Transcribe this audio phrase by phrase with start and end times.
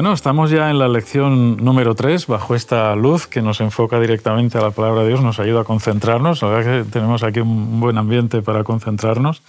[0.00, 4.56] Bueno, estamos ya en la lección número 3, bajo esta luz que nos enfoca directamente
[4.56, 6.40] a la palabra de Dios, nos ayuda a concentrarnos.
[6.40, 9.42] La tenemos aquí un buen ambiente para concentrarnos.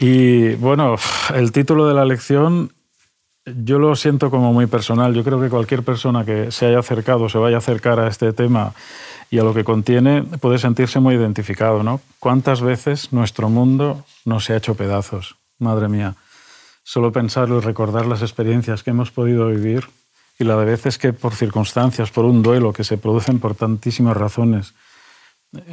[0.00, 0.96] Y bueno,
[1.34, 2.72] el título de la lección
[3.44, 5.12] yo lo siento como muy personal.
[5.12, 8.32] Yo creo que cualquier persona que se haya acercado, se vaya a acercar a este
[8.32, 8.72] tema
[9.30, 11.82] y a lo que contiene, puede sentirse muy identificado.
[11.82, 12.00] ¿no?
[12.20, 15.36] ¿Cuántas veces nuestro mundo no se ha hecho pedazos?
[15.58, 16.14] Madre mía
[16.88, 19.90] solo pensarlo y recordar las experiencias que hemos podido vivir
[20.38, 24.16] y la de veces que por circunstancias, por un duelo que se producen por tantísimas
[24.16, 24.72] razones,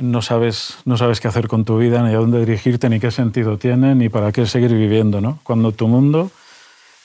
[0.02, 3.12] no sabes, no sabes qué hacer con tu vida, ni a dónde dirigirte, ni qué
[3.12, 5.22] sentido tiene, ni para qué seguir viviendo.
[5.22, 5.40] ¿no?
[5.44, 6.32] Cuando tu mundo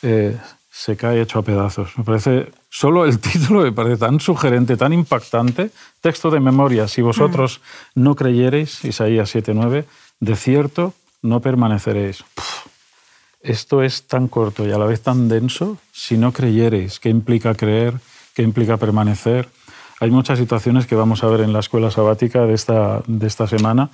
[0.03, 0.37] eh,
[0.73, 1.97] se cae hecho a pedazos.
[1.97, 5.71] Me parece, solo el título me parece tan sugerente, tan impactante.
[6.01, 7.61] Texto de memoria, si vosotros
[7.95, 8.03] mm.
[8.03, 9.85] no creyereis, Isaías 7.9,
[10.19, 12.25] de cierto no permaneceréis.
[13.43, 17.01] Esto es tan corto y a la vez tan denso si no creyereis.
[17.01, 17.95] ¿Qué implica creer?
[18.35, 19.49] ¿Qué implica permanecer?
[20.01, 23.47] Hay muchas situaciones que vamos a ver en la escuela sabática de esta, de esta
[23.47, 23.91] semana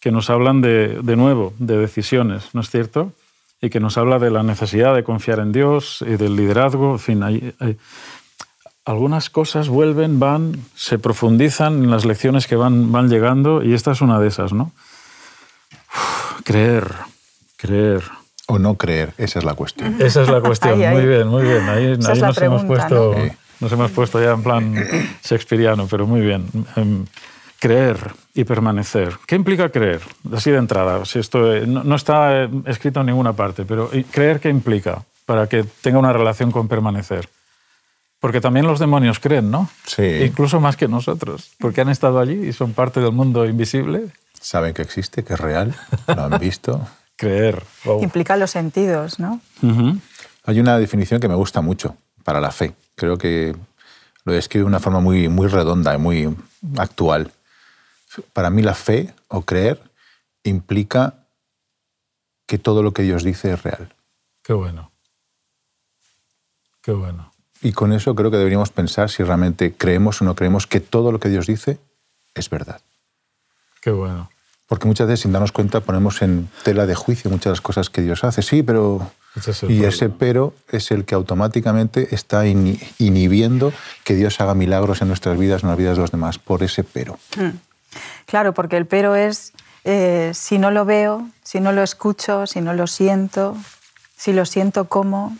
[0.00, 3.12] que nos hablan de, de nuevo, de decisiones, ¿no es cierto?
[3.60, 6.92] Y que nos habla de la necesidad de confiar en Dios y del liderazgo.
[6.92, 7.54] En fin, hay,
[8.84, 13.92] algunas cosas vuelven, van, se profundizan en las lecciones que van, van llegando y esta
[13.92, 14.72] es una de esas, ¿no?
[16.48, 16.90] creer,
[17.58, 18.02] creer,
[18.50, 20.00] o no creer, esa es la cuestión.
[20.00, 21.68] Esa es la cuestión, muy bien, muy bien.
[21.68, 23.14] Ahí, nos, hemos puesto,
[23.60, 24.74] nos hemos puesto ya en plan
[25.22, 26.46] shakespeariano, pero muy bien.
[26.74, 27.04] Em,
[27.60, 27.98] creer
[28.34, 29.18] y permanecer.
[29.26, 30.00] ¿Qué implica creer?
[30.32, 34.40] Así de entrada, si esto eh, no, está eh, escrito en ninguna parte, pero creer
[34.40, 37.28] qué implica para que tenga una relación con permanecer.
[38.20, 39.68] Porque también los demonios creen, ¿no?
[39.84, 40.22] Sí.
[40.24, 44.06] Incluso más que nosotros, porque han estado allí y son parte del mundo invisible.
[44.40, 45.74] Saben que existe, que es real,
[46.06, 46.88] lo han visto.
[47.18, 47.64] Creer.
[48.00, 49.40] Implica los sentidos, ¿no?
[50.44, 52.74] Hay una definición que me gusta mucho para la fe.
[52.94, 53.56] Creo que
[54.24, 56.36] lo describe de una forma muy, muy redonda y muy
[56.76, 57.32] actual.
[58.32, 59.82] Para mí la fe o creer
[60.44, 61.26] implica
[62.46, 63.92] que todo lo que Dios dice es real.
[64.42, 64.92] Qué bueno.
[66.80, 67.32] Qué bueno.
[67.62, 71.10] Y con eso creo que deberíamos pensar si realmente creemos o no creemos que todo
[71.10, 71.80] lo que Dios dice
[72.34, 72.80] es verdad.
[73.82, 74.30] Qué bueno.
[74.68, 77.88] Porque muchas veces sin darnos cuenta ponemos en tela de juicio muchas de las cosas
[77.88, 78.42] que Dios hace.
[78.42, 79.10] Sí, pero...
[79.66, 83.72] y ese pero es el que automáticamente está inhibiendo
[84.04, 86.84] que Dios haga milagros en nuestras vidas, en las vidas de los demás, por ese
[86.84, 87.18] pero.
[87.36, 87.56] Hmm.
[88.26, 89.52] Claro, porque el pero es
[89.84, 93.56] eh, si no lo veo, si no lo escucho, si no lo siento,
[94.16, 95.34] si lo siento como.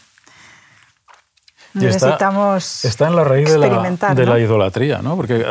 [1.75, 5.16] Necesitamos está, en la raíz de la, de la idolatría, ¿no?
[5.16, 5.45] Porque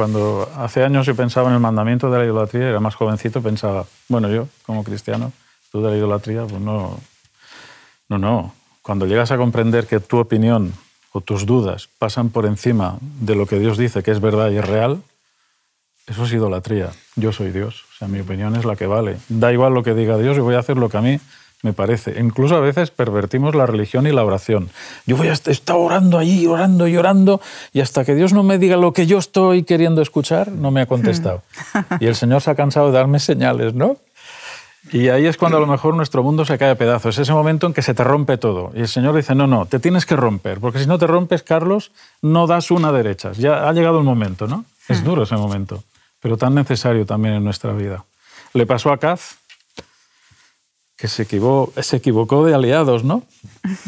[0.00, 3.84] cuando hace años yo pensaba en el mandamiento de la idolatría, era más jovencito, pensaba,
[4.08, 5.30] bueno, yo como cristiano,
[5.70, 6.98] tú de la idolatría, pues no,
[8.08, 8.54] no, no.
[8.80, 10.72] Cuando llegas a comprender que tu opinión
[11.12, 14.56] o tus dudas pasan por encima de lo que Dios dice que es verdad y
[14.56, 15.02] es real,
[16.06, 16.92] eso es idolatría.
[17.16, 19.18] Yo soy Dios, o sea, mi opinión es la que vale.
[19.28, 21.20] Da igual lo que diga Dios, yo voy a hacer lo que a mí
[21.62, 22.18] me parece.
[22.18, 24.70] Incluso a veces pervertimos la religión y la oración.
[25.06, 27.40] Yo voy a estar orando allí, orando y orando,
[27.72, 30.80] y hasta que Dios no me diga lo que yo estoy queriendo escuchar, no me
[30.80, 31.42] ha contestado.
[32.00, 33.96] Y el Señor se ha cansado de darme señales, ¿no?
[34.92, 37.16] Y ahí es cuando a lo mejor nuestro mundo se cae a pedazos.
[37.16, 38.72] Es ese momento en que se te rompe todo.
[38.74, 41.42] Y el Señor dice, no, no, te tienes que romper, porque si no te rompes,
[41.42, 41.92] Carlos,
[42.22, 43.32] no das una derecha.
[43.32, 44.64] Ya ha llegado el momento, ¿no?
[44.88, 45.84] Es duro ese momento,
[46.20, 48.04] pero tan necesario también en nuestra vida.
[48.54, 49.39] Le pasó a Kaz,
[51.00, 53.22] que se equivocó, se equivocó de aliados, ¿no?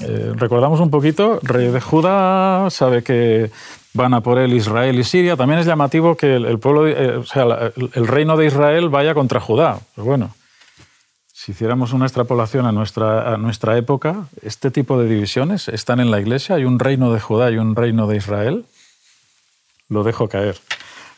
[0.02, 3.50] Eh, recordamos un poquito, rey de Judá sabe que
[3.94, 5.36] van a por él Israel y Siria.
[5.36, 9.40] También es llamativo que el, pueblo, eh, o sea, el reino de Israel vaya contra
[9.40, 9.80] Judá.
[9.94, 10.34] Pero bueno,
[11.32, 16.10] si hiciéramos una extrapolación a nuestra, a nuestra época, este tipo de divisiones están en
[16.10, 16.56] la Iglesia.
[16.56, 18.64] Hay un reino de Judá y un reino de Israel.
[19.88, 20.56] Lo dejo caer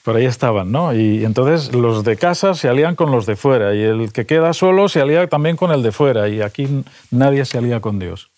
[0.04, 0.94] por ahí estaban, ¿no?
[0.94, 4.52] Y entonces los de casa se alían con los de fuera y el que queda
[4.52, 8.30] solo se alía también con el de fuera y aquí nadie se alía con Dios.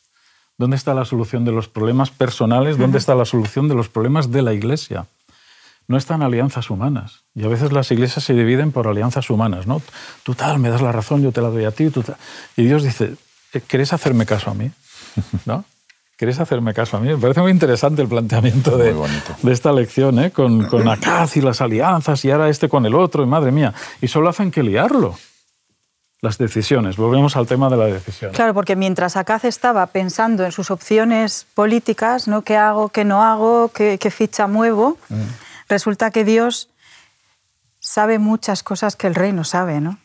[0.59, 2.79] ¿Dónde está la solución de los problemas personales?
[2.79, 5.07] ¿Dónde está la solución de los problemas de la iglesia?
[5.89, 7.25] No están alianzas humanas.
[7.35, 9.83] Y a veces las iglesias se dividen por alianzas humanas, ¿no?
[10.23, 12.17] Tú tal, me das la razón, yo te la doy a ti, tú tal.
[12.57, 13.17] Y Dios dice,
[13.67, 14.71] ¿querés hacerme caso a mí?
[15.45, 15.65] ¿No?
[16.17, 17.09] ¿Querés hacerme caso a mí?
[17.09, 20.31] Me parece muy interesante el planteamiento de, de, esta lección, ¿eh?
[20.31, 23.75] con, con Acaz y las alianzas y ahora este con el otro, y madre mía.
[24.01, 25.19] Y solo hacen que liarlo.
[26.23, 28.33] Las decisiones, volvemos al tema de la decisión.
[28.33, 32.41] Claro, porque mientras Acaz estaba pensando en sus opciones políticas, ¿no?
[32.41, 34.97] ¿Qué hago, qué no hago, qué, qué ficha muevo?
[35.11, 35.23] Mm.
[35.69, 36.71] Resulta que Dios
[37.79, 39.99] sabe muchas cosas que el rey no sabe, ¿no?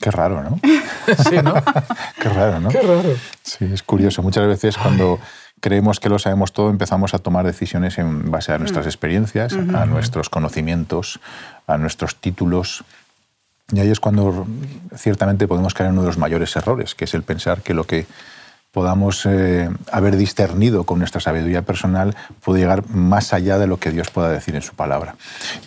[0.00, 0.60] Qué raro, ¿no?
[1.28, 1.54] sí, ¿no?
[2.20, 2.68] Qué raro, ¿no?
[2.68, 3.14] Qué raro.
[3.42, 4.22] Sí, es curioso.
[4.22, 5.18] Muchas veces cuando
[5.60, 8.88] creemos que lo sabemos todo, empezamos a tomar decisiones en base a nuestras Mm.
[8.88, 11.18] experiencias, a nuestros conocimientos,
[11.66, 12.84] a nuestros títulos.
[13.72, 14.46] Y ahí es cuando
[14.96, 17.84] ciertamente podemos caer en uno de los mayores errores, que es el pensar que lo
[17.84, 18.06] que
[18.70, 23.90] podamos eh, haber discernido con nuestra sabiduría personal puede llegar más allá de lo que
[23.90, 25.16] Dios pueda decir en su palabra.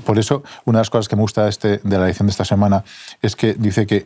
[0.05, 2.31] Por eso, una de las cosas que me gusta de, este, de la lección de
[2.31, 2.83] esta semana
[3.21, 4.05] es que dice que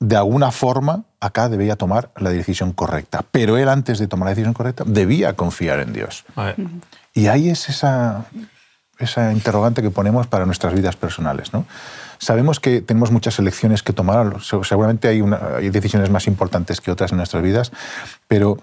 [0.00, 4.30] de alguna forma acá debía tomar la decisión correcta, pero él antes de tomar la
[4.30, 6.24] decisión correcta debía confiar en Dios.
[7.12, 8.24] Y ahí es esa,
[8.98, 11.52] esa interrogante que ponemos para nuestras vidas personales.
[11.52, 11.66] ¿no?
[12.20, 16.80] Sabemos que tenemos muchas elecciones que tomar, se- seguramente hay, una- hay decisiones más importantes
[16.80, 17.72] que otras en nuestras vidas,
[18.28, 18.58] pero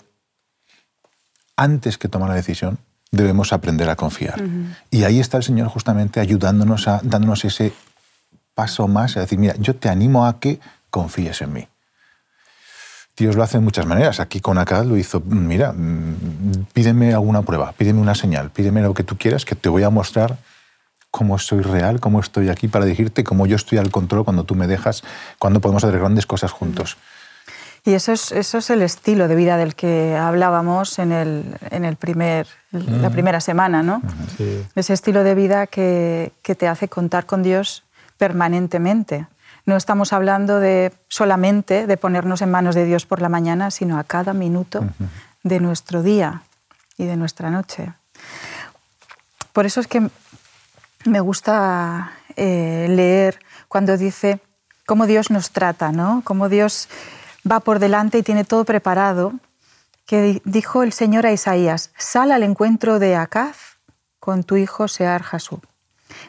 [1.56, 2.78] antes que tomar la decisión
[3.12, 4.42] debemos aprender a confiar.
[4.92, 7.74] Y ahí está el Señor justamente ayudándonos, a, dándonos ese
[8.54, 10.60] paso más, a decir, mira, yo te animo a que
[10.90, 11.68] confíes en mí.
[13.18, 14.20] Dios lo hace de muchas maneras.
[14.20, 18.94] Aquí con Acad lo hizo, mira, mm, pídeme alguna prueba, pídeme una señal, pídeme lo
[18.94, 20.38] que tú quieras, que te voy a mostrar
[21.18, 24.54] cómo soy real, cómo estoy aquí para dirigirte, cómo yo estoy al control cuando tú
[24.54, 25.04] me dejas,
[25.40, 26.96] cuando podemos hacer grandes cosas juntos.
[27.84, 31.86] Y eso es, eso es el estilo de vida del que hablábamos en, el, en
[31.86, 34.04] el primer, la primera semana, ¿no?
[34.38, 34.64] sí.
[34.76, 37.84] Ese estilo de vida que, que te hace contar con Dios
[38.20, 39.26] permanentemente.
[39.66, 43.98] No estamos hablando de solamente de ponernos en manos de Dios por la mañana, sino
[43.98, 44.86] a cada minuto
[45.42, 46.44] de nuestro día
[46.96, 47.92] y de nuestra noche.
[49.52, 50.12] Por eso es que
[51.08, 54.40] me gusta eh, leer cuando dice
[54.86, 56.22] cómo Dios nos trata, ¿no?
[56.24, 56.88] Cómo Dios
[57.50, 59.34] va por delante y tiene todo preparado.
[60.06, 63.58] Que di- dijo el Señor a Isaías: Sal al encuentro de Acaz
[64.20, 65.62] con tu hijo Sear Jasub.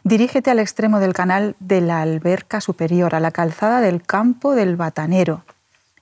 [0.03, 4.77] Dirígete al extremo del canal de la alberca superior, a la calzada del campo del
[4.77, 5.45] batanero,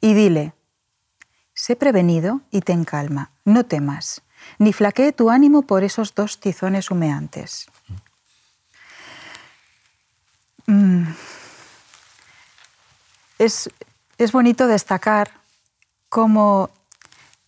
[0.01, 0.55] y dile:
[1.53, 4.23] Sé prevenido y ten calma, no temas,
[4.59, 7.67] ni flaquee tu ánimo por esos dos tizones humeantes.
[10.67, 11.05] Mm.
[13.39, 13.71] Es,
[14.19, 15.31] es bonito destacar
[16.09, 16.71] cómo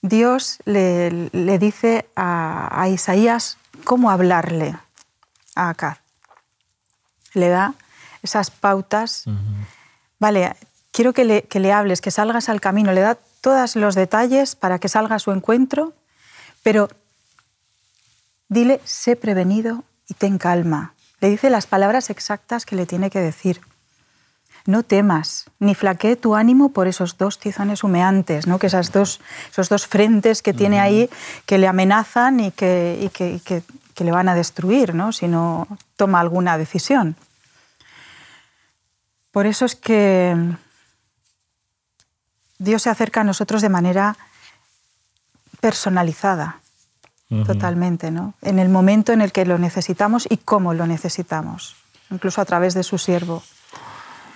[0.03, 4.77] Dios le, le dice a, a Isaías cómo hablarle
[5.55, 5.99] a Acaz.
[7.35, 7.75] Le da
[8.23, 9.25] esas pautas.
[10.19, 10.57] Vale,
[10.93, 12.93] quiero que le, que le hables, que salgas al camino.
[12.93, 15.93] Le da todos los detalles para que salga a su encuentro,
[16.63, 16.89] pero
[18.49, 20.95] dile, sé prevenido y ten calma.
[21.21, 23.61] Le dice las palabras exactas que le tiene que decir.
[24.67, 28.59] No temas, ni flaquee tu ánimo por esos dos tizones humeantes, ¿no?
[28.59, 29.21] que esas dos,
[29.51, 31.09] esos dos frentes que tiene ahí
[31.47, 33.63] que le amenazan y que, y que, y que-
[33.95, 35.11] que le van a destruir ¿no?
[35.13, 35.67] si no
[35.97, 37.17] toma alguna decisión.
[39.33, 40.37] Por eso es que
[42.59, 44.17] Dios se acerca a nosotros de manera
[45.61, 46.61] personalizada,
[47.29, 48.35] totalmente, ¿no?
[48.43, 51.77] En el momento en el que lo necesitamos y cómo lo necesitamos,
[52.11, 53.43] incluso a través de su siervo.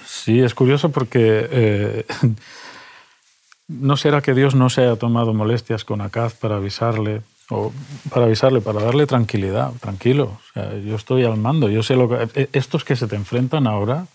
[0.07, 2.07] Sí, es curioso porque eh,
[3.69, 7.73] no será que Dios no se haya tomado molestias con Acaz para avisarle o
[8.11, 10.25] para avisarle, para darle tranquilidad, tranquilo.
[10.25, 13.17] O sea, yo estoy al mando, yo sé lo que eh, estos que se te
[13.17, 14.07] enfrentan ahora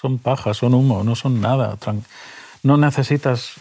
[0.00, 1.78] son paja, son humo, no son nada.
[2.62, 3.52] No necesitas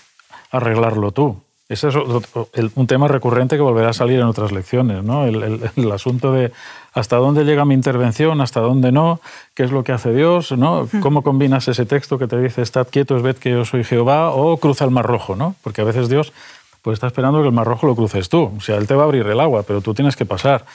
[0.51, 1.43] arreglarlo tú.
[1.71, 5.25] Ese es otro- el- un tema recurrente que volverá a salir en otras lecciones, ¿no?
[5.25, 6.51] El, el- el asunto de
[6.93, 9.21] hasta dónde llega mi intervención, hasta dónde no,
[9.53, 10.87] qué es lo que hace Dios, ¿no?
[11.01, 14.57] ¿Cómo combinas ese texto que te dice estad quietos, ved que yo soy Jehová o
[14.57, 15.55] cruza el mar rojo, ¿no?
[15.63, 16.33] Porque a veces Dios
[16.81, 18.51] pues está esperando que el mar rojo lo cruces tú.
[18.57, 20.65] O sea, Él te va a abrir el agua, pero tú tienes que pasar.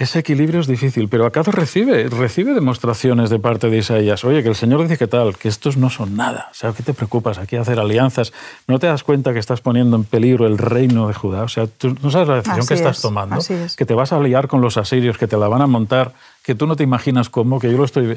[0.00, 4.24] Ese equilibrio es difícil, pero Acaz recibe, recibe demostraciones de parte de Isaías.
[4.24, 6.48] Oye, que el Señor dice que tal, que estos no son nada.
[6.50, 8.32] O sea, ¿qué te preocupas aquí hacer alianzas?
[8.66, 11.42] ¿No te das cuenta que estás poniendo en peligro el reino de Judá?
[11.42, 13.76] O sea, tú no sabes la decisión Así que estás es, tomando, es.
[13.76, 16.54] que te vas a liar con los asirios, que te la van a montar, que
[16.54, 18.16] tú no te imaginas cómo, que yo lo estoy...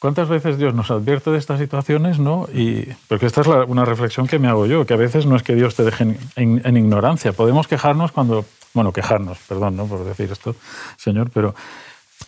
[0.00, 2.18] ¿Cuántas veces Dios nos advierte de estas situaciones?
[2.18, 2.46] ¿no?
[2.54, 5.34] Y, porque esta es la- una reflexión que me hago yo, que a veces no
[5.36, 7.32] es que Dios te deje en, en- en ignorancia.
[7.32, 9.86] Podemos quejarnos cuando, bueno, quejarnos, perdón ¿no?
[9.86, 10.54] por decir esto,
[10.96, 11.54] Señor, pero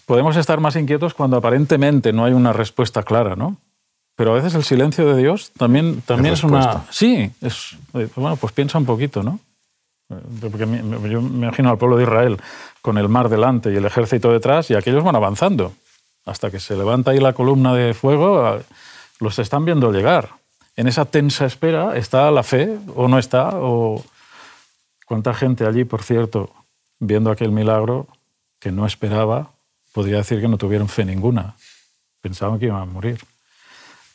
[0.06, 3.56] podemos estar más inquietos cuando aparentemente no hay una respuesta clara, ¿no?
[4.16, 6.84] Pero a veces el silencio de Dios también, también es, una...
[6.90, 9.38] Sí, es, eh, bueno, pues piensa un poquito, ¿no?
[10.10, 10.66] Eh, Porque
[11.08, 12.36] yo me imagino al pueblo de Israel
[12.82, 15.72] con el mar delante y el ejército detrás y aquellos van avanzando.
[16.30, 18.60] Hasta que se levanta ahí la columna de fuego,
[19.18, 20.28] los están viendo llegar.
[20.76, 23.50] En esa tensa espera está la fe o no está.
[23.54, 24.04] O...
[25.06, 26.52] ¿Cuánta gente allí, por cierto,
[27.00, 28.06] viendo aquel milagro
[28.60, 29.50] que no esperaba,
[29.92, 31.56] podría decir que no tuvieron fe ninguna?
[32.20, 33.18] Pensaban que iban a morir.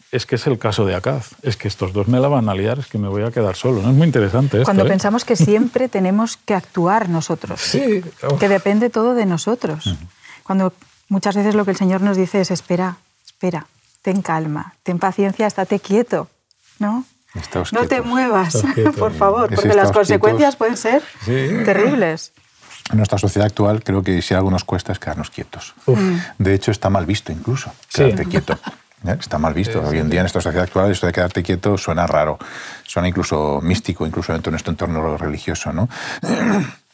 [0.09, 1.31] es que es el caso de Acaz.
[1.41, 3.57] Es que estos dos me la van a liar, es que me voy a quedar
[3.57, 3.81] solo.
[3.81, 3.89] ¿no?
[3.89, 4.63] Es muy interesante esto.
[4.63, 4.87] Cuando ¿eh?
[4.87, 7.59] pensamos que siempre tenemos que actuar nosotros.
[7.59, 8.01] Sí.
[8.39, 9.97] Que depende todo de nosotros.
[10.43, 10.71] Cuando
[11.09, 13.67] muchas veces lo que el Señor nos dice es espera, espera,
[14.01, 16.29] ten calma, ten paciencia, estate quieto,
[16.79, 17.05] ¿no?
[17.73, 18.63] no te muevas,
[18.97, 22.31] por favor, porque las consecuencias pueden ser terribles.
[22.91, 25.73] En nuestra sociedad actual creo que si algo nos cuesta es quedarnos quietos.
[26.37, 28.53] De hecho, está mal visto incluso, quedarte quieto.
[29.07, 29.17] ¿eh?
[29.19, 29.81] Está mal visto.
[29.81, 32.37] Hoy en día en esta sociedad actual esto de quedarte quieto suena raro,
[32.83, 35.73] suena incluso místico, incluso dentro de nuestro entorno religioso.
[35.73, 35.89] ¿no?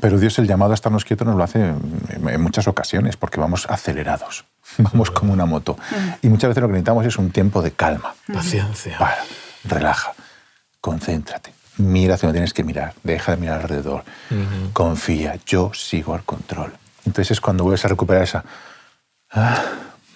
[0.00, 3.66] Pero Dios el llamado a estarnos quietos nos lo hace en muchas ocasiones porque vamos
[3.68, 4.44] acelerados,
[4.78, 5.78] vamos como una moto.
[6.22, 8.14] Y muchas veces lo que necesitamos es un tiempo de calma.
[8.32, 8.98] Paciencia.
[8.98, 9.18] Para,
[9.64, 10.12] relaja,
[10.80, 14.04] concéntrate, mira hacia donde tienes que mirar, deja de mirar alrededor,
[14.72, 16.72] confía, yo sigo al control.
[17.04, 18.44] Entonces es cuando vuelves a recuperar esa...
[19.30, 19.62] Ah,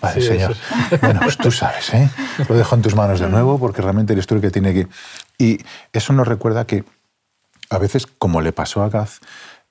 [0.00, 0.56] vale, Señor.
[1.00, 2.10] Bueno, pues tú sabes, ¿eh?
[2.48, 4.88] Lo dejo en tus manos de nuevo porque realmente eres tú el que tiene que...
[5.38, 6.84] Y eso nos recuerda que
[7.70, 9.20] a veces, como le pasó a Gaz,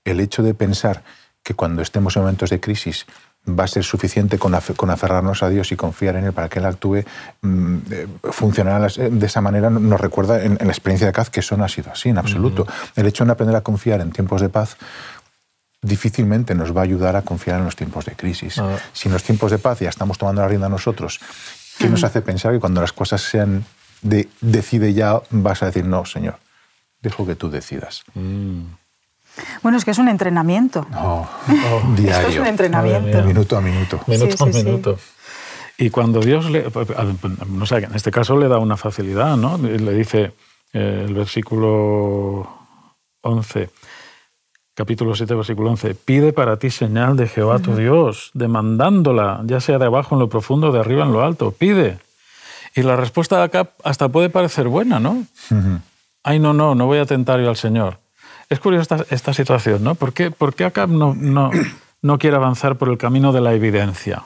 [0.05, 1.03] el hecho de pensar
[1.43, 3.05] que cuando estemos en momentos de crisis
[3.47, 6.65] va a ser suficiente con, aferrarnos a Dios y confiar en Él para que Él
[6.65, 7.03] actúe,
[7.41, 9.69] mm, eh, funcionará de esa manera.
[9.69, 12.67] Nos recuerda en, la experiencia de Caz que eso no ha sido así, en absoluto.
[12.95, 14.77] El hecho de aprender a confiar en tiempos de paz
[15.81, 18.59] difícilmente nos va a ayudar a confiar en los tiempos de crisis.
[18.59, 18.77] Ah.
[18.91, 21.19] Si en los tiempos de paz ya estamos tomando la rienda nosotros,
[21.77, 23.63] ¿qué nos hace pensar que cuando las cosas sean
[24.01, 26.37] de decide ya, vas a decir, no, Señor,
[27.01, 28.03] dejo que tú decidas?
[28.13, 28.63] Mm.
[29.61, 30.85] Bueno, es que es un entrenamiento.
[30.95, 31.27] Oh,
[31.95, 32.11] diario.
[32.11, 33.23] Esto es un entrenamiento.
[33.23, 33.99] Minuto a minuto.
[34.07, 34.97] Minuto a minuto.
[35.77, 36.65] Y cuando Dios, le,
[37.47, 39.57] no sé, en este caso le da una facilidad, ¿no?
[39.57, 40.33] Le dice
[40.73, 42.47] eh, el versículo
[43.21, 43.69] 11,
[44.73, 49.77] capítulo 7, versículo 11, pide para ti señal de Jehová tu Dios, demandándola, ya sea
[49.77, 51.99] de abajo en lo profundo, de arriba en lo alto, pide.
[52.75, 55.23] Y la respuesta de acá hasta puede parecer buena, ¿no?
[56.23, 57.99] Ay, no, no, no voy a tentar yo al Señor.
[58.49, 59.95] Es curiosa esta, esta, situación, ¿no?
[59.95, 61.51] ¿Por qué, por qué Acab no, no,
[62.01, 64.25] no quiere avanzar por el camino de la evidencia?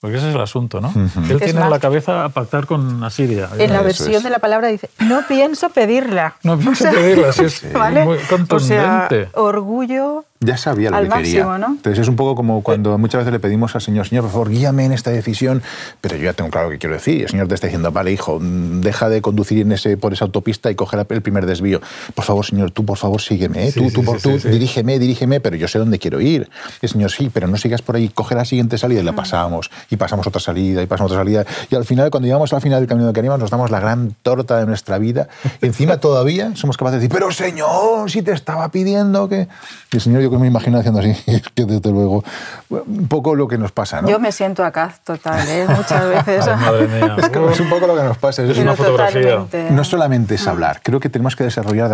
[0.00, 0.90] Porque ese es el asunto, ¿no?
[1.28, 3.50] Él tiene en la cabeza a pactar con Asiria.
[3.58, 6.36] En la versión de la palabra dice, no pienso pedirla.
[6.42, 7.64] No pienso pedirla, sí, es
[8.04, 8.54] muy contundente.
[8.56, 11.42] O sea, orgullo ya sabía lo que quería.
[11.42, 14.48] Entonces es un poco como cuando muchas veces le pedimos al Señor, Señor, por favor,
[14.48, 15.62] guíame en esta decisión,
[16.00, 17.22] pero yo ya tengo claro lo que quiero decir.
[17.22, 20.70] El Señor te está diciendo, vale, hijo, deja de conducir en ese, por esa autopista
[20.70, 21.82] y coge el primer desvío.
[22.14, 23.68] Por favor, Señor, tú, por favor, sígueme.
[23.68, 23.72] ¿eh?
[23.72, 26.48] tú, tú, por, tú, dirígeme, dirígeme, pero yo sé dónde quiero ir.
[26.80, 29.12] Y el Señor, sí, pero no sigas por ahí, coge la siguiente salida y la
[29.12, 29.16] mm.
[29.16, 31.44] pasamos, y pasamos otra salida, y pasamos otra salida.
[31.70, 34.14] Y al final, cuando llegamos al final del camino que queríamos, nos damos la gran
[34.22, 35.28] torta de nuestra vida.
[35.60, 39.48] encima todavía somos capaces de decir, pero Señor, si te estaba pidiendo que...
[39.92, 41.14] Y el Señor, yo que me imagino haciendo así,
[41.54, 42.24] que desde luego,
[42.68, 44.02] un poco lo que nos pasa.
[44.02, 44.08] ¿no?
[44.08, 45.66] Yo me siento acá total, ¿eh?
[45.68, 46.46] muchas veces.
[46.46, 47.16] madre mía.
[47.52, 48.42] Es, un poco lo que nos pasa.
[48.42, 49.44] Es una fotografía.
[49.70, 51.90] No solamente es hablar, creo que tenemos que desarrollar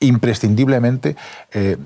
[0.00, 1.16] imprescindiblemente
[1.52, 1.76] eh,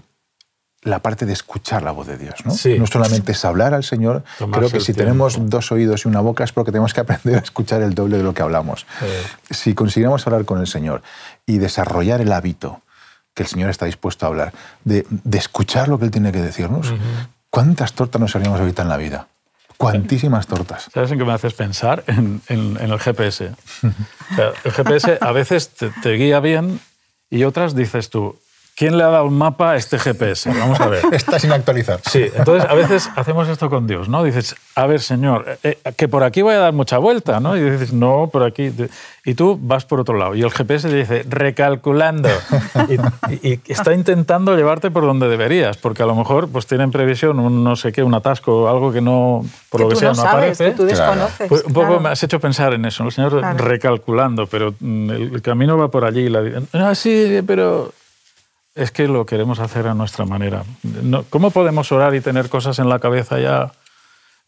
[0.82, 2.35] la parte de escuchar la voz de Dios.
[2.44, 2.52] ¿no?
[2.78, 6.42] no solamente es hablar al Señor, creo que si tenemos dos oídos y una boca
[6.44, 8.87] es porque tenemos que aprender a escuchar el doble de lo que hablamos.
[9.49, 11.02] Si conseguimos hablar con el Señor
[11.47, 12.82] y desarrollar el hábito
[13.35, 14.53] que el Señor está dispuesto a hablar,
[14.85, 16.93] de, escuchar lo que Él tiene que decirnos.
[17.51, 19.29] ¿Cuántas tortas nos haríamos ahorita en la vida?
[19.77, 20.89] Cuantísimas tortas.
[20.93, 22.05] ¿Sabes en qué me haces pensar?
[22.07, 23.53] En, el GPS.
[24.65, 26.81] el GPS a veces te, guía bien
[27.31, 28.39] y otras dices tú,
[28.75, 30.49] ¿Quién le ha dado un mapa a este GPS?
[30.49, 31.02] Vamos a ver.
[31.12, 32.00] Está sin actualizar.
[32.09, 34.25] Sí, entonces a veces hacemos esto con Dios, ¿no?
[34.25, 37.55] Dices, a ver, Señor, eh, eh, que por aquí voy a dar mucha vuelta, ¿no?
[37.55, 38.73] Y dices, no, por aquí.
[39.26, 40.35] Y tú vas por otro lado.
[40.35, 42.31] Y el GPS te dice, recalculando.
[43.43, 47.62] Y, está intentando llevarte por donde deberías, porque a lo mejor pues tienen previsión un
[47.62, 50.64] no sé qué, un atasco, algo que no, por lo que sea, no, sabes, aparece.
[50.64, 51.49] Que tú desconoces.
[51.49, 55.43] Pues un poco me has hecho pensar en eso, el Señor recalculando, pero mm, el,
[55.43, 56.29] camino va por allí.
[56.29, 57.93] La, ah, sí, pero
[58.75, 60.64] es que lo queremos hacer a nuestra manera.
[61.31, 63.73] ¿Cómo podemos orar y tener cosas en la cabeza ya?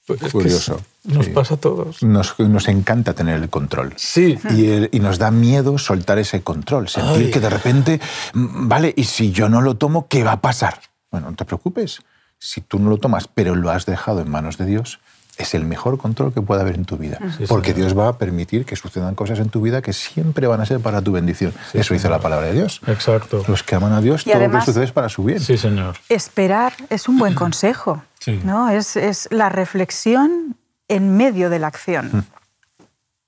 [0.07, 0.83] Pues Curioso.
[1.05, 2.03] nos pasa a todos.
[2.03, 3.95] Nos, nos, encanta tener el control.
[3.97, 4.39] Sí.
[4.51, 8.01] Y, y, nos da miedo soltar ese control, sentir que de repente,
[8.35, 10.79] mm, vale, y si yo no lo tomo, ¿qué va a pasar?
[11.11, 12.03] Bueno, no te preocupes.
[12.39, 15.01] Si tú no lo tomas, pero lo has dejado en manos de Dios,
[15.39, 17.19] es el mejor control que puede haber en tu vida.
[17.49, 20.67] porque Dios va a permitir que sucedan cosas en tu vida que siempre van a
[20.67, 21.53] ser para tu bendición.
[21.73, 22.81] Eso dice la palabra de Dios.
[22.87, 23.45] Exacto.
[23.49, 25.41] Los que aman a Dios, todo lo que sucede es para su bien.
[25.41, 25.97] Sí, Señor.
[26.09, 28.03] Esperar es un buen consejo.
[28.45, 28.71] ¿no?
[28.71, 30.57] Es, es, la reflexión
[30.89, 32.11] en medio de la acción.
[32.13, 32.23] Mm.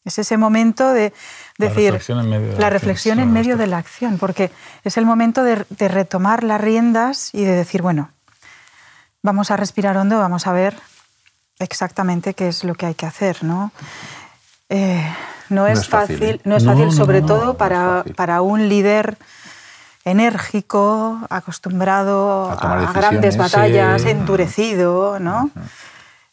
[0.05, 1.13] Es ese momento de
[1.59, 1.93] decir...
[1.93, 4.53] La reflexión en medio de la, reflexión en medio de la acción, porque
[4.85, 8.11] es el momento de, de retomar las riendas y de decir, bueno,
[9.23, 10.77] vamos a respirar hondo, vamos a ver
[11.59, 13.73] exactamente qué es lo que hay que hacer, ¿no?
[14.69, 15.03] eh,
[15.49, 19.17] no, es fácil, no es fácil, sobre todo para, para un líder
[20.05, 25.51] enérgico, acostumbrado a, grandes batallas, endurecido, ¿no?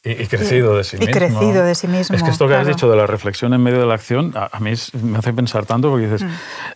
[0.05, 1.09] Y, crecido de sí mismo.
[1.09, 2.13] Y crecido de sí mismo.
[2.17, 4.59] Es que esto que has dicho de la reflexión en medio de la acción, a,
[4.59, 6.29] mí me hace pensar tanto porque dices, mm.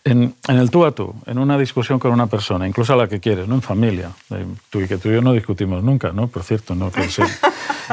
[0.05, 3.19] en, el tú a tú, en una discusión con una persona, incluso a la que
[3.19, 3.55] quieres, ¿no?
[3.55, 6.29] en familia, eh, tú y que tú y yo no discutimos nunca, ¿no?
[6.29, 6.89] Por cierto, ¿no?
[6.89, 7.22] Que sí.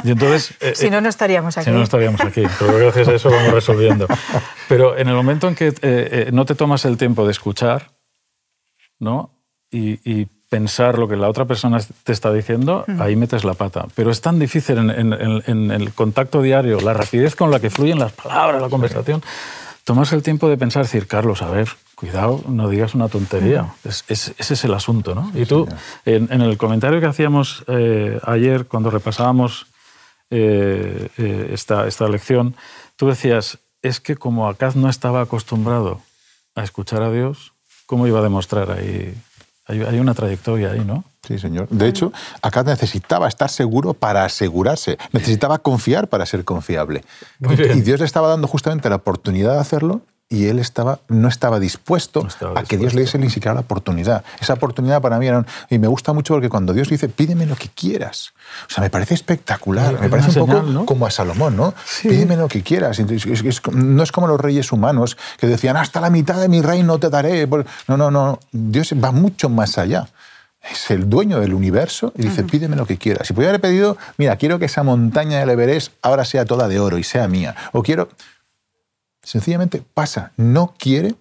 [0.05, 1.65] Y entonces, eh, si no, no estaríamos aquí.
[1.65, 2.45] Si no, no estaríamos aquí.
[2.61, 4.07] Pero gracias a eso vamos resolviendo.
[4.69, 7.91] Pero en el momento en que eh, no te tomas el tiempo de escuchar,
[9.01, 9.33] ¿no?
[9.69, 13.89] Y, y pensar lo que la otra persona te está diciendo, ahí metes la pata.
[13.97, 18.13] Pero es tan difícil en, el contacto diario, la rapidez con la que fluyen las
[18.13, 19.21] palabras, la conversación,
[19.83, 23.75] tomarse el tiempo de pensar, decir, Carlos, a ver, cuidado, no digas una tontería.
[23.83, 25.33] ese es el asunto, ¿no?
[25.35, 25.67] y tú,
[26.05, 29.67] en, el comentario que hacíamos eh, ayer, cuando repasábamos
[30.31, 32.55] eh, eh, esta, esta lección,
[32.95, 36.01] tú decías, es que como Acaz no estaba acostumbrado
[36.55, 37.55] a escuchar a Dios,
[37.87, 39.17] ¿cómo iba a demostrar ahí
[39.67, 41.05] hay, una trayectoria ahí, ¿no?
[41.27, 41.69] Sí, señor.
[41.71, 47.03] De hecho, acá necesitaba estar seguro para asegurarse, necesitaba confiar para ser confiable.
[47.41, 51.61] Y Dios le estaba dando justamente la oportunidad de hacerlo y él estaba, no estaba
[51.61, 52.27] dispuesto
[52.57, 54.25] a que Dios le diese ni siquiera la oportunidad.
[54.41, 55.45] Esa oportunidad para mí era...
[55.71, 58.33] y me gusta mucho porque cuando Dios dice, pídeme lo que quieras.
[58.69, 60.01] O sea, me parece espectacular.
[60.01, 61.75] me parece un poco como a Salomón, ¿no?
[62.03, 62.99] Pídeme lo que quieras.
[63.73, 67.11] no es como los reyes humanos que decían, hasta la mitad de mi reino te
[67.11, 67.47] daré.
[67.87, 68.41] No, no, no.
[68.51, 70.09] Dios va mucho más allá
[70.71, 73.27] es el dueño del universo y dice, pídeme lo que quieras.
[73.27, 76.81] Si pudiera haber pedido, mira, quiero que esa montaña del Everest ahora sea toda de
[76.81, 77.55] oro y sea mía.
[77.73, 78.09] O quiero...
[79.25, 81.15] Sencillamente pasa, no quiere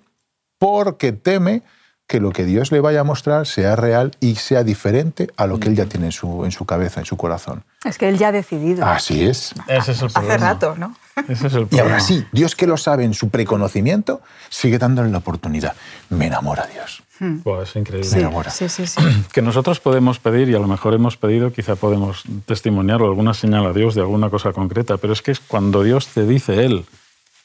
[0.60, 1.64] porque teme
[2.08, 5.60] que lo que Dios le vaya a mostrar sea real y sea diferente a lo
[5.60, 7.64] que él ya tiene en su, en su cabeza, en su corazón.
[7.86, 8.86] Es que él ya ha decidido.
[8.86, 9.54] Así es.
[9.68, 10.36] Ese es el problema.
[10.36, 10.96] Hace rato, ¿no?
[11.28, 15.10] Ese es el y ahora sí, Dios que lo sabe en su preconocimiento, sigue dándole
[15.10, 15.76] la oportunidad.
[16.10, 17.04] Me enamora Dios.
[17.20, 17.40] Hmm.
[17.64, 18.10] es increíble.
[18.12, 18.52] Me enamora.
[18.52, 19.02] Sí, sí, sí.
[19.32, 23.66] Que nosotros podemos pedir, y a lo mejor hemos pedido, quizá podemos testimoniarlo, alguna señal
[23.66, 26.86] a Dios de alguna cosa concreta, pero es que es cuando Dios te dice Él,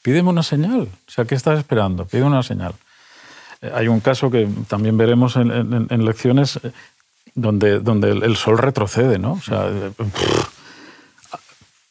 [0.01, 0.87] pídeme una señal.
[1.07, 2.05] O sea, ¿qué estás esperando?
[2.05, 2.73] Pide una señal.
[3.61, 6.71] Eh, hay un caso que también veremos en, lecciones eh,
[7.35, 9.33] donde, donde el, sol retrocede, ¿no?
[9.33, 9.91] O sea, eh,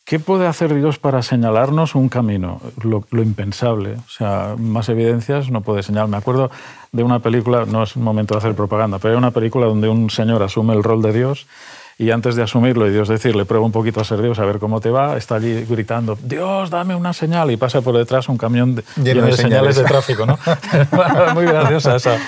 [0.04, 2.60] ¿qué puede hacer Dios para señalarnos un camino?
[2.82, 3.94] Lo, impensable.
[3.94, 6.08] O sea, más evidencias no puede señalar.
[6.08, 6.50] Me acuerdo
[6.92, 9.88] de una película, no es un momento de hacer propaganda, pero hay una película donde
[9.88, 11.46] un señor asume el rol de Dios
[11.98, 14.60] y antes de asumirlo y Dios decirle, prueba un poquito a ser Dios, a ver
[14.60, 18.38] cómo te va, está allí gritando, Dios, dame una señal, y pasa por detrás un
[18.38, 19.76] camión lleno, de, señales.
[19.76, 20.24] de tráfico.
[20.24, 20.38] ¿no?
[21.34, 22.18] Muy graciosa esa.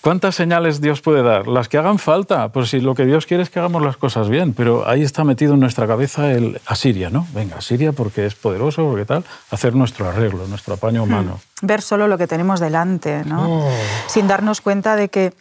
[0.00, 1.46] ¿Cuántas señales Dios puede dar?
[1.46, 4.30] Las que hagan falta, pues si lo que Dios quiere es que hagamos las cosas
[4.30, 7.26] bien, pero ahí está metido en nuestra cabeza el Asiria, ¿no?
[7.34, 11.40] Venga, Asiria porque es poderoso, porque tal, hacer nuestro arreglo, nuestro apaño humano.
[11.60, 11.66] Hmm.
[11.66, 13.66] Ver solo lo que tenemos delante, ¿no?
[13.66, 13.70] Oh.
[14.06, 15.34] Sin darnos cuenta de que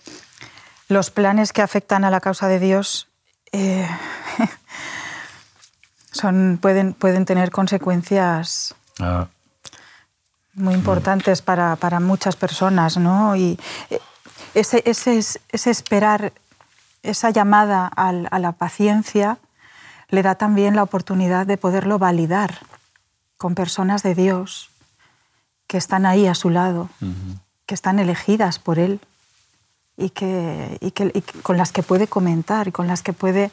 [0.90, 3.09] los planes que afectan a la causa de Dios
[3.52, 3.88] eh,
[6.12, 9.28] son, pueden, pueden tener consecuencias ah.
[10.54, 13.36] muy importantes para, para, muchas personas, ¿no?
[13.36, 13.60] Y
[13.90, 14.00] eh,
[14.54, 16.34] ese, ese, ese esperar,
[17.04, 19.38] esa llamada a la paciencia,
[20.10, 22.60] le da también la oportunidad de poderlo validar
[23.38, 24.70] con personas de Dios
[25.68, 26.90] que están ahí a su lado,
[27.68, 29.00] que están elegidas por Él
[30.00, 31.12] y, que, y, que,
[31.44, 33.52] con las que puede comentar y con las que puede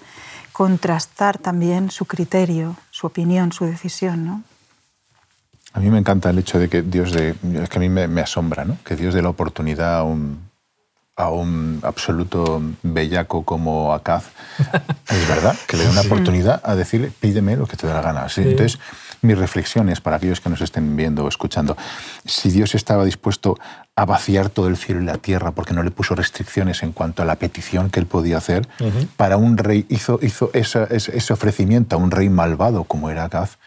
[0.52, 4.24] contrastar también su criterio, su opinión, su decisión.
[4.24, 4.42] ¿no?
[5.74, 8.20] A mí me encanta el hecho de que Dios de, es que a mí me,
[8.20, 8.78] asombra, ¿no?
[8.84, 10.48] que Dios dé la oportunidad a un,
[11.16, 14.24] a un absoluto bellaco como Acaz.
[15.10, 18.00] es verdad, que le dé una oportunidad a decirle, pídeme lo que te dé la
[18.00, 18.28] gana.
[18.28, 18.42] ¿sí?
[18.42, 18.78] Entonces,
[19.22, 21.76] mis reflexiones para aquellos que nos estén viendo o escuchando.
[22.24, 23.58] Si Dios estaba dispuesto
[23.94, 27.22] a vaciar todo el cielo y la tierra porque no le puso restricciones en cuanto
[27.22, 28.68] a la petición que él podía hacer,
[29.16, 33.58] para un rey hizo, hizo ese, ofrecimiento a un rey malvado como era Agaz,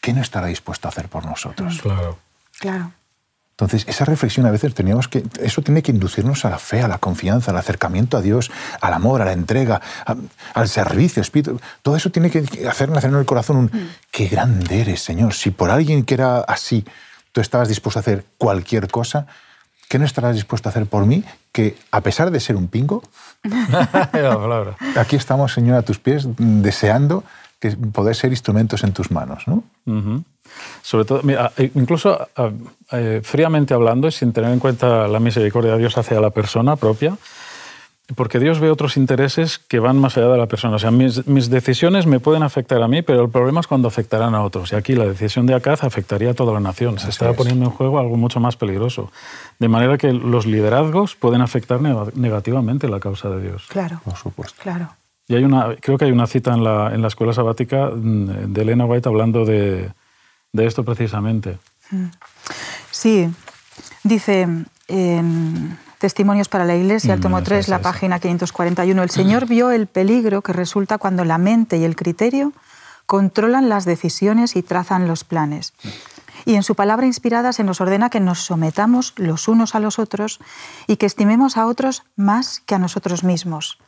[0.00, 1.80] ¿qué no estará dispuesto a hacer por nosotros?
[1.82, 2.18] Claro.
[2.58, 2.92] Claro.
[3.58, 6.88] Entonces, esa reflexión a veces teníamos que, eso tiene que inducirnos a la fe, a
[6.88, 8.50] la confianza, al acercamiento a Dios,
[8.82, 9.80] al amor, a la entrega,
[10.52, 11.58] al servicio, espíritu.
[11.80, 13.88] Todo eso tiene que hacer nacer en el corazón un, mm.
[14.10, 15.32] qué grande eres, Señor.
[15.32, 16.84] Si por alguien que era así,
[17.32, 19.26] tú estabas dispuesto a hacer cualquier cosa,
[19.88, 21.24] ¿qué no estarás dispuesto a hacer por mí?
[21.52, 23.02] Que a pesar de ser un pingo,
[24.96, 27.24] aquí estamos, Señor, a tus pies, deseando
[27.58, 29.64] que poder ser instrumentos en tus manos, ¿no?
[30.82, 31.20] Sobre todo,
[31.56, 32.28] e, incluso
[32.92, 36.76] eh, fríamente hablando y sin tener en cuenta la misericordia de Dios hacia la persona
[36.76, 37.16] propia,
[38.14, 40.76] porque Dios ve otros intereses que van más allá de la persona.
[40.76, 43.88] O sea, mis, mis, decisiones me pueden afectar a mí, pero el problema es cuando
[43.88, 44.72] afectarán a otros.
[44.72, 47.00] Y aquí la decisión de Acaz afectaría a toda la nación.
[47.00, 49.10] Se está poniendo en juego algo mucho más peligroso.
[49.58, 53.66] De manera que los liderazgos pueden afectar negativamente la causa de Dios.
[53.68, 54.00] Claro.
[54.04, 54.62] Por supuesto.
[54.62, 54.90] Claro.
[55.26, 58.52] Y hay una, creo que hay una cita en la, en la escuela sabática mm,
[58.52, 59.90] de Elena White hablando de,
[60.56, 61.58] de esto precisamente.
[61.90, 62.06] Mm.
[62.90, 63.30] Sí,
[64.02, 64.48] dice
[64.88, 69.70] en Testimonios para la Iglesia, el mm, tomo 3, la página 541, el Señor vio
[69.70, 72.52] el peligro que resulta cuando la mente y el criterio
[73.06, 75.74] controlan las decisiones y trazan los planes.
[76.44, 79.98] Y en su palabra inspirada se nos ordena que nos sometamos los unos a los
[79.98, 80.38] otros
[80.86, 83.78] y que estimemos a otros más que a nosotros mismos.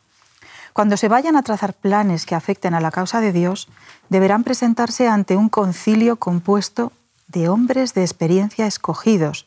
[0.79, 3.67] Cuando se vayan a trazar planes que afecten a la causa de Dios,
[4.07, 6.93] deberán presentarse ante un concilio compuesto
[7.27, 9.43] de hombres de experiencia escogidos,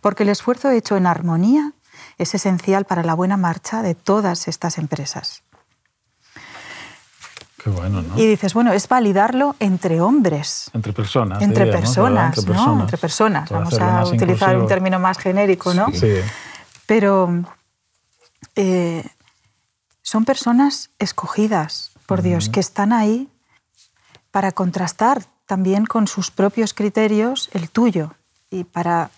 [0.00, 1.72] porque el esfuerzo hecho en armonía
[2.16, 5.42] es esencial para la buena marcha de todas estas empresas.
[7.62, 8.18] Qué bueno, ¿no?
[8.18, 10.70] Y dices, bueno, es validarlo entre hombres.
[10.72, 11.42] Entre personas.
[11.42, 12.80] Entre personas, entre personas, ¿no?
[12.80, 13.50] Entre personas.
[13.50, 15.88] Vamos a utilizar un término más genérico, ¿no?
[15.92, 16.14] Sí.
[16.86, 17.44] Pero
[18.56, 19.04] eh,
[20.04, 23.28] son personas escogidas por Dios, que están ahí
[24.30, 28.12] para contrastar también con sus propios criterios el tuyo
[28.50, 29.10] y para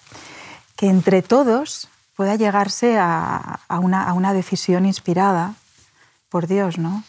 [0.76, 5.54] que entre todos pueda llegarse a, una, decisión inspirada
[6.28, 7.02] por Dios, ¿no?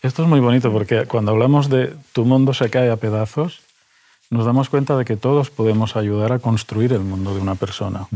[0.00, 3.60] Esto es muy bonito porque cuando hablamos de tu mundo se cae a pedazos,
[4.30, 8.06] nos damos cuenta de que todos podemos ayudar a construir el mundo de una persona.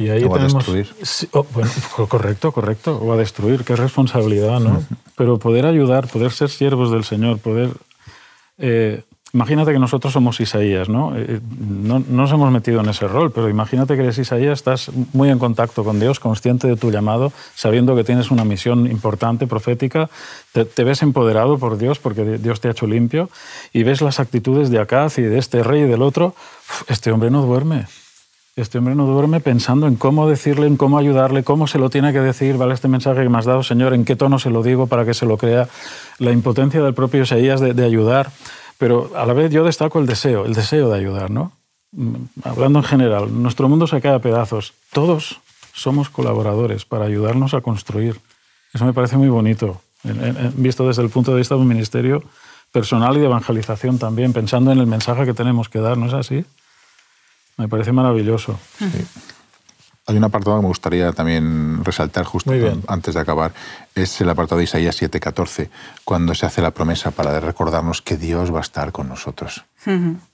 [0.00, 0.88] Y ahí o a destruir.
[1.32, 1.44] Oh,
[2.06, 2.96] correcto, correcto.
[2.96, 4.82] O a destruir, qué responsabilidad, ¿no?
[5.14, 7.68] Pero poder ayudar, poder ser siervos del Señor, poder...
[8.56, 9.02] Eh,
[9.34, 11.14] imagínate que nosotros somos Isaías, ¿no?
[11.18, 11.98] Eh, ¿no?
[11.98, 12.04] ¿no?
[12.08, 15.84] nos hemos metido en ese rol, pero imagínate que eres Isaías, estás muy en contacto
[15.84, 20.08] con Dios, consciente de tu llamado, sabiendo que tienes una misión importante, profética,
[20.52, 23.28] te, te ves empoderado por Dios porque Dios te ha hecho limpio
[23.74, 26.34] y ves las actitudes de Acaz y de este rey y del otro.
[26.88, 27.84] Este hombre no duerme
[28.56, 32.12] este hombre no duerme pensando en cómo decirle, en cómo ayudarle, cómo se lo tiene
[32.12, 32.74] que decir, ¿vale?
[32.74, 35.14] Este mensaje que me has dado, Señor, en qué tono se lo digo para que
[35.14, 35.68] se lo crea,
[36.18, 38.30] la impotencia del propio Isaías de, ayudar,
[38.78, 41.52] pero a la vez yo destaco el deseo, el deseo de ayudar, ¿no?
[41.92, 45.40] Mm, hablando en general, nuestro mundo se cae a pedazos, todos
[45.72, 48.20] somos colaboradores para ayudarnos a construir.
[48.72, 49.80] Eso me parece muy bonito,
[50.54, 52.22] visto desde el punto de vista de un ministerio
[52.72, 56.12] personal y de evangelización también, pensando en el mensaje que tenemos que dar, ¿no es
[56.12, 56.44] así?
[57.60, 58.58] Me parece maravilloso.
[60.06, 62.52] Hay un apartado que me gustaría también resaltar justo
[62.88, 63.52] antes de acabar.
[63.94, 65.68] Es el apartado de Isaías 7:14,
[66.02, 69.66] cuando se hace la promesa para recordarnos que Dios va a estar con nosotros.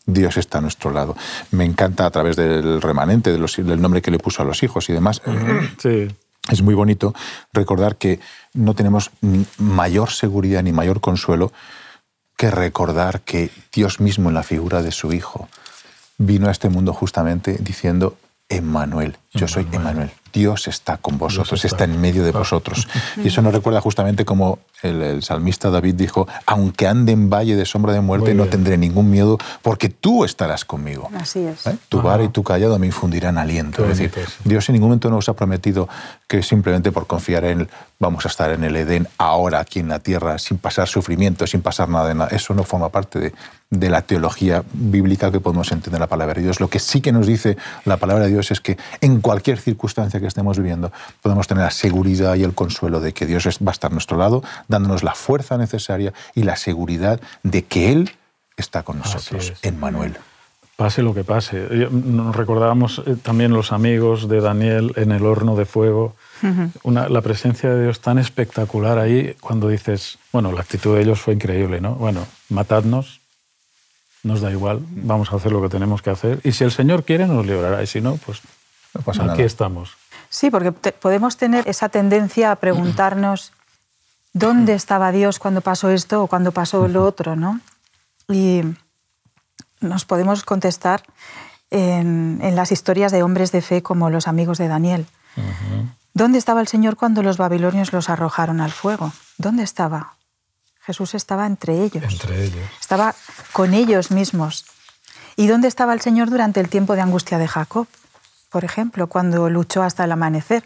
[0.07, 1.17] Dios está a nuestro lado.
[1.51, 4.93] Me encanta a través del remanente, del nombre que le puso a los hijos y
[4.93, 5.21] demás.
[5.79, 6.07] Sí.
[6.49, 7.13] Es muy bonito
[7.53, 8.21] recordar que
[8.55, 9.11] no tenemos
[9.59, 11.53] mayor seguridad ni mayor consuelo
[12.37, 15.49] que recordar que Dios mismo en la figura de su Hijo
[16.19, 18.17] vino a este mundo justamente diciendo,
[18.49, 20.11] Emmanuel, yo soy Emmanuel.
[20.33, 21.85] Dios está con vosotros, está.
[21.85, 22.87] en medio de vosotros.
[23.17, 27.65] Y eso nos recuerda justamente como el, salmista David dijo, aunque ande en valle de
[27.65, 31.11] sombra de muerte, no tendré ningún miedo porque tú estarás conmigo.
[31.15, 31.67] Así es.
[31.67, 31.77] ¿Eh?
[31.89, 33.85] Tu vara y tu callado me infundirán aliento.
[33.85, 34.13] es decir,
[34.45, 35.89] Dios en ningún momento nos ha prometido
[36.27, 39.89] que simplemente por confiar en Él vamos a estar en el Edén ahora, aquí en
[39.89, 42.31] la tierra, sin pasar sufrimiento, sin pasar nada de nada.
[42.31, 43.33] Eso no forma parte de,
[43.71, 46.61] de la teología bíblica que podemos entender la palabra de Dios.
[46.61, 50.21] Lo que sí que nos dice la palabra de Dios es que en cualquier circunstancia
[50.21, 53.73] que estemos viviendo podemos tener la seguridad y el consuelo de que Dios va a
[53.73, 58.13] estar a nuestro lado, dándonos la fuerza necesaria y la seguridad de que Él
[58.57, 60.17] está con nosotros, en Manuel.
[60.77, 61.89] Pase lo que pase.
[61.91, 66.15] Nos recordábamos eh, también los amigos de Daniel en el horno de fuego.
[66.83, 71.19] Una, la presencia de Dios tan espectacular ahí cuando dices, bueno, la actitud de ellos
[71.19, 71.95] fue increíble, ¿no?
[71.95, 73.21] Bueno, matadnos,
[74.23, 76.41] nos da igual, vamos a hacer lo que tenemos que hacer.
[76.45, 77.83] Y si el Señor quiere, nos librará.
[77.83, 78.43] Y si no, pues
[79.19, 79.97] aquí estamos.
[80.29, 83.53] Sí, porque podemos tener esa tendencia a preguntarnos
[84.37, 87.61] dónde estaba Dios cuando pasó esto o cuando pasó lo otro, ¿no?
[88.29, 88.63] Y
[89.81, 91.03] nos podemos contestar
[91.71, 95.07] en, las historias de hombres de fe como los amigos de Daniel.
[96.13, 99.13] ¿Dónde estaba el Señor cuando los babilonios los arrojaron al fuego?
[99.39, 100.17] ¿Dónde estaba?
[100.83, 102.05] Jesús estaba entre ellos.
[102.05, 102.69] Entre ellos.
[102.81, 103.15] Estaba
[103.53, 104.67] con ellos mismos.
[105.37, 107.87] ¿Y dónde estaba el Señor durante el tiempo de angustia de Jacob?
[108.51, 110.65] Por ejemplo, cuando luchó hasta el amanecer.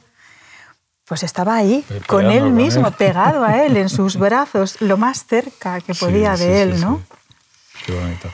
[1.10, 5.80] Pues estaba ahí, con él mismo, pegado a él, en sus brazos, lo más cerca
[5.80, 7.02] que podía de él, ¿no?
[7.84, 8.28] Qué bonito.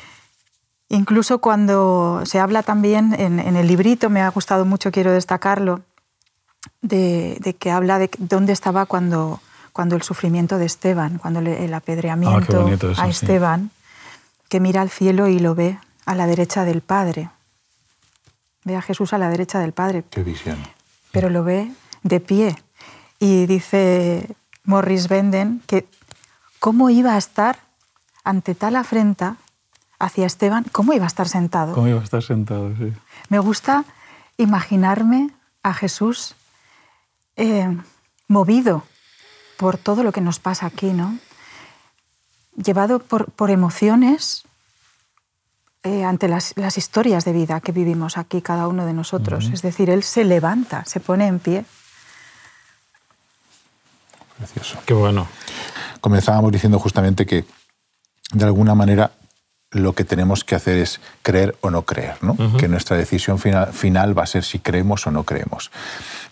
[0.91, 5.81] Incluso cuando se habla también en, en, el librito, me ha gustado mucho, quiero destacarlo,
[6.83, 9.41] de, que habla de dónde estaba cuando,
[9.73, 13.71] cuando el sufrimiento de Esteban, cuando el apedreamiento ah, a Esteban,
[14.51, 17.31] que mira al cielo y lo ve a la derecha del Padre.
[18.65, 20.05] Ve a Jesús a la derecha del Padre.
[20.11, 20.59] Qué visión.
[21.11, 21.71] Pero lo ve
[22.03, 22.55] de pie.
[23.19, 25.89] Y dice Morris Benden que
[26.59, 27.59] cómo iba a estar
[28.25, 29.37] ante tal afrenta
[29.99, 31.73] hacia Esteban, cómo iba a estar sentado.
[31.75, 32.93] Cómo iba a estar sentado, sí.
[33.29, 33.85] Me gusta
[34.37, 35.31] imaginarme
[35.63, 36.35] a Jesús
[37.37, 37.77] eh,
[38.29, 38.83] movido
[39.57, 41.19] por todo lo que nos pasa aquí, ¿no?
[42.57, 44.45] Llevado por, emociones
[45.83, 49.51] eh, ante las, historias de vida que vivimos aquí cada uno de nosotros.
[49.53, 51.65] Es decir, Él se levanta, se pone en pie.
[54.39, 54.79] Precioso.
[54.85, 55.29] Qué bueno.
[56.01, 57.45] Comenzábamos diciendo justamente que,
[58.33, 59.13] de alguna manera,
[59.71, 62.37] lo que tenemos que hacer es creer o no creer, ¿no?
[62.57, 65.71] que nuestra decisión final, final, va a ser si creemos o no creemos.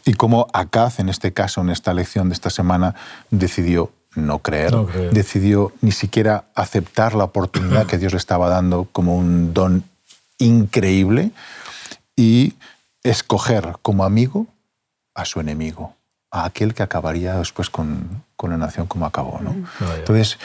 [0.05, 2.95] Y como Acaz, en este caso, en esta lección de esta semana,
[3.31, 4.75] decidió no creer,
[5.13, 9.83] decidió ni siquiera aceptar la oportunidad que Dios le estaba dando como un don
[10.39, 11.33] increíble
[12.17, 12.55] y
[13.03, 14.47] escoger como amigo
[15.15, 15.95] a su enemigo,
[16.35, 19.41] a aquel que acabaría después con, con la nación como acabó.
[19.41, 19.55] ¿no?
[19.97, 20.39] Entonces,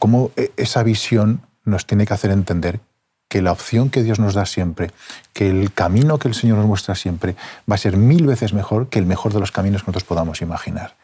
[0.00, 2.80] como e, esa visión nos tiene que hacer entender
[3.28, 4.90] que la opción que Dios nos da siempre,
[5.32, 7.36] que el camino que el Señor nos muestra siempre,
[7.70, 10.42] va a ser mil veces mejor que el mejor de los caminos que nosotros podamos
[10.42, 10.96] imaginar.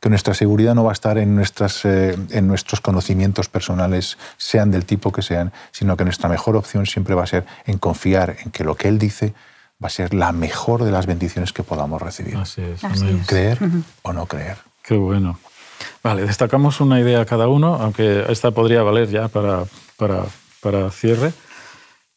[0.00, 4.70] Que nuestra seguridad no va a estar en, nuestras, eh, en nuestros conocimientos personales, sean
[4.70, 8.36] del tipo que sean, sino que nuestra mejor opción siempre va a ser en confiar
[8.44, 9.32] en que lo que Él dice
[9.82, 12.36] va a ser la mejor de las bendiciones que podamos recibir.
[12.36, 12.80] Así es.
[13.26, 13.58] Creer
[14.02, 14.58] o no creer.
[14.82, 15.38] Qué bueno.
[16.02, 19.64] Vale, destacamos una idea cada uno, aunque esta podría valer ya para
[19.98, 20.24] para,
[20.62, 21.34] para cierre.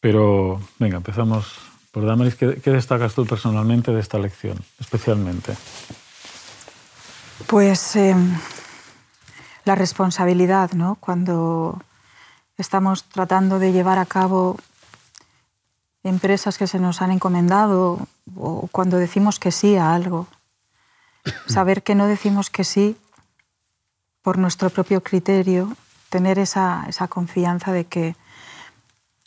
[0.00, 1.52] Pero venga, empezamos
[1.90, 2.36] por Damaris.
[2.36, 5.54] ¿Qué, ¿Qué, destacas tú personalmente de esta lección, especialmente?
[7.46, 8.14] Pues eh,
[9.64, 10.96] la responsabilidad, ¿no?
[10.98, 11.82] Cuando
[12.56, 14.56] estamos tratando de llevar a cabo
[16.04, 20.26] empresas que se nos han encomendado o cuando decimos que sí a algo.
[21.46, 22.96] Saber que no decimos que sí
[24.22, 25.76] por nuestro propio criterio,
[26.08, 28.16] tener esa, esa confianza de que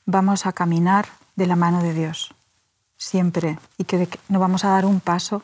[0.05, 2.33] vamos a caminar de la mano de Dios,
[2.97, 5.41] siempre, y que, no vamos a dar un paso,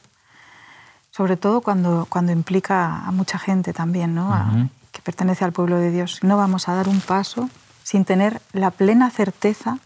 [1.10, 4.70] sobre todo cuando, cuando implica a mucha gente también, ¿no?
[4.92, 6.20] que pertenece al pueblo de Dios.
[6.22, 7.50] No vamos a dar un paso
[7.84, 9.80] sin tener la plena certeza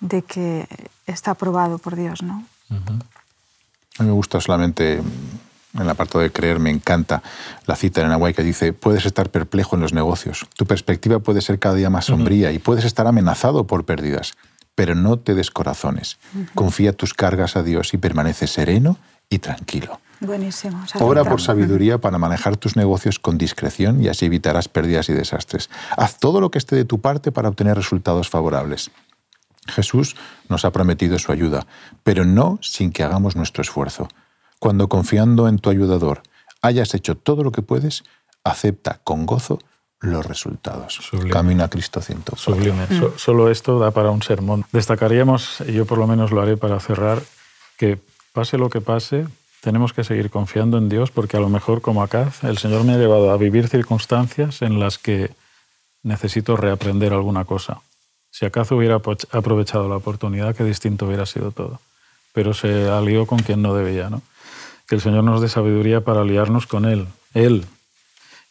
[0.00, 0.68] de que
[1.06, 2.22] está aprobado por Dios.
[2.22, 2.44] ¿no?
[2.70, 5.00] A mí me gusta solamente
[5.76, 7.22] en el apartado de creer me encanta
[7.66, 11.42] la cita en Hawaii que dice, puedes estar perplejo en los negocios, tu perspectiva puede
[11.42, 14.34] ser cada día más sombría y puedes estar amenazado por pérdidas,
[14.74, 16.18] pero no te descorazones.
[16.54, 20.00] Confía tus cargas a Dios y permanece sereno y tranquilo.
[20.20, 20.82] Buenísimo.
[21.00, 25.68] Ora por sabiduría para manejar tus negocios con discreción y así evitarás pérdidas y desastres.
[25.96, 28.90] Haz todo lo que esté de tu parte para obtener resultados favorables.
[29.68, 30.16] Jesús
[30.48, 31.66] nos ha prometido su ayuda,
[32.02, 34.08] pero no sin que hagamos nuestro esfuerzo.
[34.58, 36.22] Cuando confiando en tu ayudador
[36.62, 38.04] hayas hecho todo lo que puedes,
[38.44, 39.58] acepta con gozo
[40.00, 41.10] los resultados.
[41.30, 42.36] Camina a Cristo ciento.
[42.36, 42.86] Sublime.
[43.16, 44.64] solo esto da para un sermón.
[44.72, 47.22] Destacaríamos, y yo por lo menos lo haré para cerrar,
[47.76, 47.98] que
[48.32, 49.26] pase lo que pase,
[49.60, 52.94] tenemos que seguir confiando en Dios porque a lo mejor como acá el Señor me
[52.94, 55.30] ha llevado a vivir circunstancias en las que
[56.02, 57.80] necesito reaprender alguna cosa.
[58.36, 61.80] Si acaso hubiera aprovechado la oportunidad, qué distinto hubiera sido todo.
[62.34, 64.20] Pero se alió con quien no debía, ¿no?
[64.86, 67.64] que el Señor nos dé sabiduría para aliarnos con Él, Él.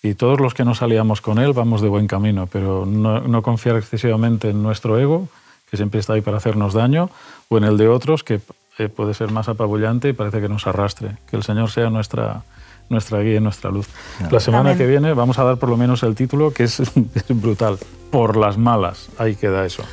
[0.01, 3.75] Y todos los que nos aliamos con Él vamos de buen camino, pero no, confiar
[3.75, 5.29] excesivamente en nuestro ego,
[5.69, 7.11] que siempre está ahí para hacernos daño,
[7.49, 8.41] o en el de otros, que
[8.79, 11.17] eh, puede ser más apabullante y parece que nos arrastre.
[11.29, 12.41] Que el Señor sea nuestra,
[12.89, 13.87] nuestra guía y nuestra luz.
[14.31, 16.81] La semana que viene vamos a dar por lo menos el título, que es,
[17.29, 17.77] brutal.
[18.11, 19.09] Por las malas.
[19.17, 19.83] Ahí queda eso.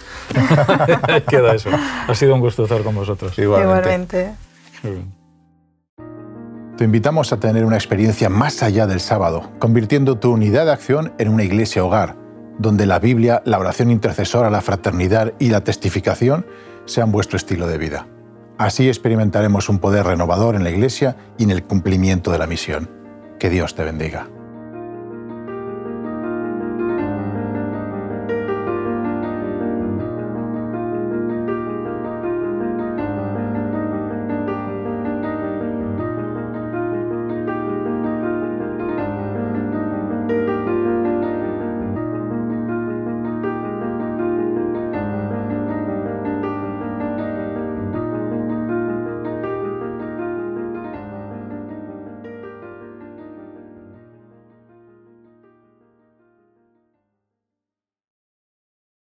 [1.09, 1.71] ahí queda eso.
[2.07, 3.37] Ha sido un gusto estar con vosotros.
[3.39, 4.35] Igualmente.
[6.77, 11.13] Te invitamos a tener una experiencia más allá del sábado, convirtiendo tu unidad de acción
[11.19, 12.17] en una iglesia hogar,
[12.59, 16.47] donde la Biblia, la oración intercesora, la fraternidad y la testificación
[16.85, 18.07] sean vuestro estilo de vida.
[18.63, 22.89] Así experimentaremos un poder renovador en la iglesia y en el cumplimiento de la misión.
[23.41, 24.29] Que Dios te bendiga.